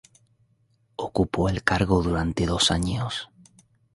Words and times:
Ocupó 0.95 1.47
el 1.47 1.63
cargo 1.63 2.01
durante 2.01 2.47
dos 2.47 2.71
años. 2.71 3.29